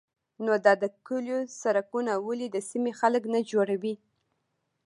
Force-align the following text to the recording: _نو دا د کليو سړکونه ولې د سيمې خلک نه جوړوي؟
_نو 0.45 0.53
دا 0.65 0.73
د 0.83 0.85
کليو 1.07 1.39
سړکونه 1.61 2.11
ولې 2.27 2.47
د 2.51 2.57
سيمې 2.69 2.91
خلک 2.99 3.23
نه 3.33 3.39
جوړوي؟ 3.51 3.95